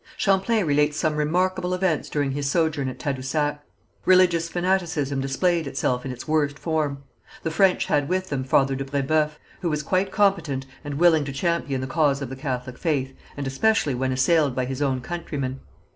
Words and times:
Champlain 0.17 0.65
relates 0.65 0.97
some 0.97 1.15
remarkable 1.15 1.75
events 1.75 2.09
during 2.09 2.31
his 2.31 2.49
sojourn 2.49 2.87
at 2.89 2.97
Tadousac. 2.97 3.59
Religious 4.03 4.49
fanaticism 4.49 5.21
displayed 5.21 5.67
itself 5.67 6.03
in 6.03 6.11
its 6.11 6.27
worst 6.27 6.57
form. 6.57 7.03
The 7.43 7.51
French 7.51 7.85
had 7.85 8.09
with 8.09 8.29
them 8.29 8.43
Father 8.43 8.73
de 8.75 8.83
Brébeuf, 8.83 9.33
who 9.61 9.69
was 9.69 9.83
quite 9.83 10.11
competent 10.11 10.65
and 10.83 10.95
willing 10.95 11.23
to 11.25 11.31
champion 11.31 11.81
the 11.81 11.85
cause 11.85 12.19
of 12.19 12.29
the 12.29 12.35
Catholic 12.35 12.79
faith, 12.79 13.13
and 13.37 13.45
especially 13.45 13.93
when 13.93 14.11
assailed 14.11 14.55
by 14.55 14.65
his 14.65 14.81
own 14.81 15.01
countrymen. 15.01 15.59